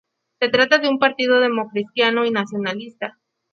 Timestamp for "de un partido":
0.79-1.39